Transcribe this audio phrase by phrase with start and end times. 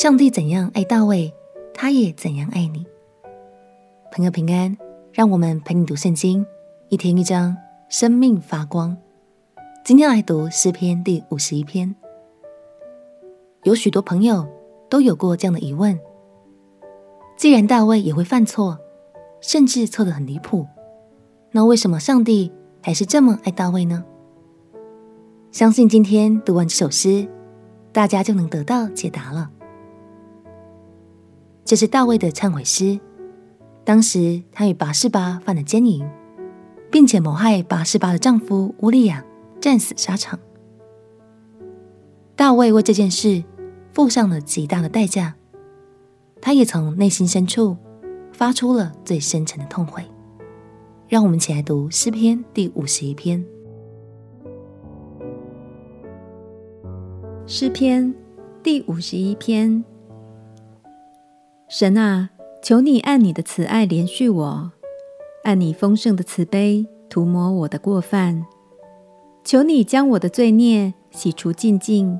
[0.00, 1.30] 上帝怎样爱大卫，
[1.74, 2.86] 他也怎样爱你。
[4.10, 4.74] 朋友平安，
[5.12, 6.42] 让我们陪你读圣经，
[6.88, 7.54] 一天一章，
[7.90, 8.96] 生命发光。
[9.84, 11.94] 今天来读诗篇第五十一篇。
[13.64, 14.48] 有许多朋友
[14.88, 16.00] 都有过这样的疑问：
[17.36, 18.78] 既然大卫也会犯错，
[19.42, 20.66] 甚至错得很离谱，
[21.50, 22.50] 那为什么上帝
[22.82, 24.02] 还是这么爱大卫呢？
[25.52, 27.28] 相信今天读完这首诗，
[27.92, 29.50] 大家就能得到解答了。
[31.70, 32.98] 这是大卫的忏悔诗。
[33.84, 36.04] 当时他与拔示巴犯了奸淫，
[36.90, 39.24] 并且谋害拔示巴的丈夫乌利亚，
[39.60, 40.36] 战死沙场。
[42.34, 43.44] 大卫为这件事
[43.92, 45.36] 付上了极大的代价，
[46.40, 47.76] 他也从内心深处
[48.32, 50.02] 发出了最深沉的痛悔。
[51.06, 53.44] 让我们一起来读诗篇第五十一篇。
[57.46, 58.12] 诗篇
[58.60, 59.84] 第五十一篇。
[61.72, 64.72] 神啊，求你按你的慈爱怜恤我，
[65.44, 68.44] 按你丰盛的慈悲涂抹我的过犯。
[69.44, 72.18] 求你将我的罪孽洗除净净，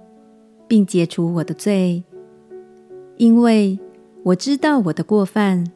[0.69, 2.05] 并解除我的罪，
[3.17, 3.77] 因为
[4.23, 5.67] 我知道我的过犯，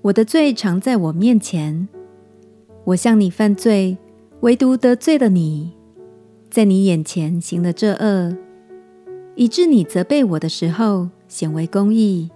[0.00, 1.86] 我的罪常在我面前。
[2.84, 3.98] 我向你犯罪，
[4.40, 5.74] 唯独得罪了你，
[6.48, 8.34] 在你眼前行了这恶，
[9.34, 12.30] 以致你责备我的时候显为公义。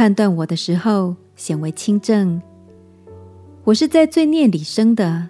[0.00, 2.40] 判断我的时候显为清正。
[3.64, 5.28] 我是在罪孽里生的，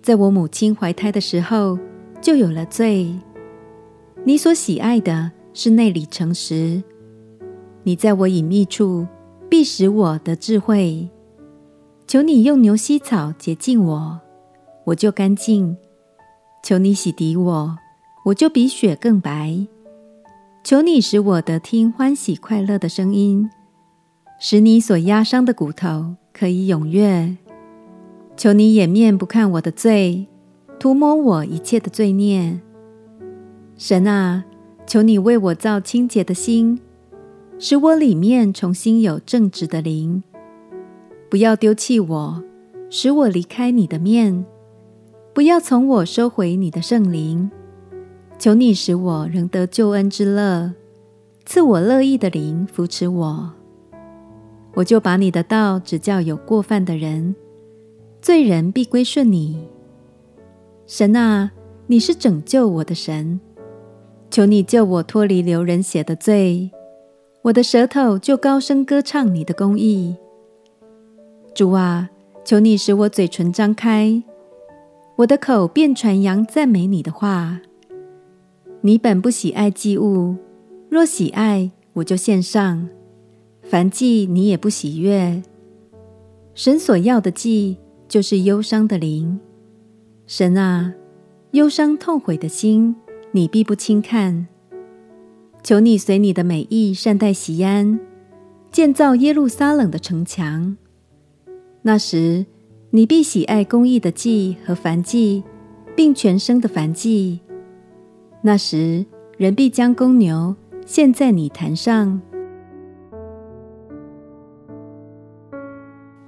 [0.00, 1.78] 在我母亲怀胎的时候
[2.18, 3.14] 就有了罪。
[4.24, 6.82] 你所喜爱的是内里诚实，
[7.82, 9.06] 你在我隐秘处
[9.50, 11.06] 必使我得智慧。
[12.06, 14.18] 求你用牛膝草洁净我，
[14.86, 15.76] 我就干净；
[16.62, 17.76] 求你洗涤我，
[18.24, 19.66] 我就比雪更白。
[20.64, 23.50] 求你使我得听欢喜快乐的声音。
[24.44, 27.36] 使你所压伤的骨头可以踊跃。
[28.36, 30.26] 求你掩面不看我的罪，
[30.80, 32.60] 涂抹我一切的罪孽。
[33.76, 34.44] 神啊，
[34.84, 36.80] 求你为我造清洁的心，
[37.60, 40.24] 使我里面重新有正直的灵。
[41.30, 42.42] 不要丢弃我，
[42.90, 44.44] 使我离开你的面；
[45.32, 47.48] 不要从我收回你的圣灵。
[48.40, 50.72] 求你使我仍得救恩之乐，
[51.46, 53.52] 赐我乐意的灵扶持我。
[54.74, 57.34] 我就把你的道指教有过犯的人，
[58.20, 59.68] 罪人必归顺你。
[60.86, 61.52] 神啊，
[61.86, 63.40] 你是拯救我的神，
[64.30, 66.70] 求你救我脱离流人血的罪，
[67.42, 70.16] 我的舌头就高声歌唱你的公义。
[71.54, 72.08] 主啊，
[72.44, 74.22] 求你使我嘴唇张开，
[75.16, 77.60] 我的口便传扬赞美你的话。
[78.80, 80.34] 你本不喜爱祭物，
[80.88, 82.88] 若喜爱，我就献上。
[83.62, 85.42] 凡祭你也不喜悦，
[86.54, 87.78] 神所要的祭
[88.08, 89.40] 就是忧伤的灵。
[90.26, 90.92] 神啊，
[91.52, 92.94] 忧伤痛悔的心，
[93.30, 94.48] 你必不轻看。
[95.62, 98.00] 求你随你的美意善待锡安，
[98.70, 100.76] 建造耶路撒冷的城墙。
[101.82, 102.44] 那时，
[102.90, 105.44] 你必喜爱公义的祭和凡祭，
[105.96, 107.40] 并全生的凡祭。
[108.42, 109.06] 那时，
[109.38, 112.20] 人必将公牛献在你坛上。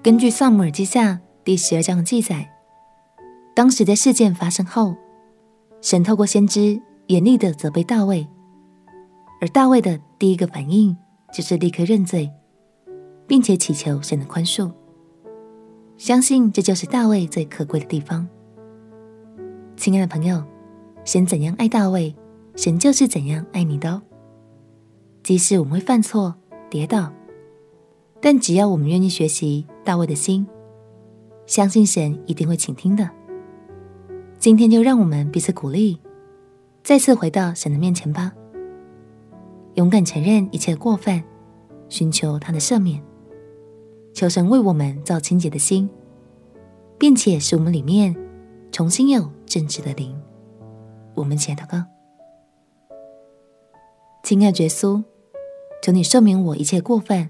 [0.04, 1.12] 根据《撒母耳记下》
[1.44, 2.46] 第十二章的记载，
[3.54, 4.94] 当时在事件发生后，
[5.80, 8.28] 神透过先知严厉地责备大卫，
[9.40, 10.94] 而大卫的第一个反应
[11.32, 12.30] 就是立刻认罪，
[13.26, 14.70] 并且祈求神的宽恕。
[15.96, 18.28] 相信这就是大卫最可贵的地方。
[19.74, 20.44] 亲爱的朋友，
[21.06, 22.14] 神怎样爱大卫，
[22.56, 24.02] 神就是怎样爱你的哦。
[25.22, 26.34] 即使我们会犯错、
[26.68, 27.10] 跌倒。
[28.20, 30.46] 但只要我们愿意学习大卫的心，
[31.46, 33.08] 相信神一定会倾听的。
[34.38, 36.00] 今天就让我们彼此鼓励，
[36.82, 38.32] 再次回到神的面前吧，
[39.74, 41.22] 勇敢承认一切过犯，
[41.88, 43.02] 寻求他的赦免，
[44.12, 45.88] 求神为我们造清洁的心，
[46.98, 48.14] 并且使我们里面
[48.72, 50.18] 重新有正直的灵。
[51.14, 51.84] 我们起来祷告，
[54.22, 55.04] 亲爱的耶稣，
[55.82, 57.28] 求你赦免我一切过犯。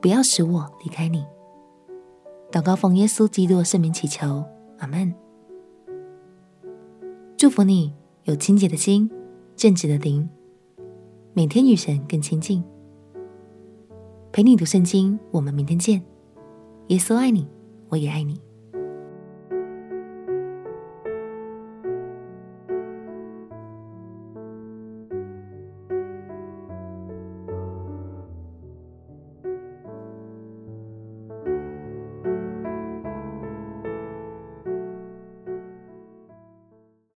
[0.00, 1.24] 不要使我离开你。
[2.54, 4.44] 祷告奉耶稣基督的圣名祈求，
[4.78, 5.12] 阿门。
[7.36, 7.92] 祝福你
[8.22, 9.10] 有清洁的心，
[9.56, 10.28] 正直的灵，
[11.32, 12.62] 每天与神更亲近。
[14.30, 16.00] 陪你读圣经，我们明天见。
[16.86, 17.44] 耶稣爱你，
[17.88, 18.40] 我也爱你。